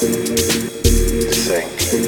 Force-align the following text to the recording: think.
think. 0.00 2.07